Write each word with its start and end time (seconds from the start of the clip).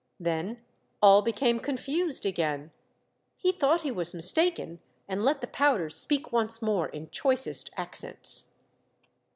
Then 0.19 0.63
all 0.99 1.21
became 1.21 1.59
confused 1.59 2.25
again. 2.25 2.71
He 3.37 3.51
thought 3.51 3.81
he 3.83 3.91
was 3.91 4.15
mistaken, 4.15 4.79
and 5.07 5.23
let 5.23 5.41
the 5.41 5.45
powder 5.47 5.91
speak 5.91 6.31
once 6.31 6.59
more 6.59 6.87
in 6.89 7.11
choicest 7.11 7.69
accents. 7.77 8.49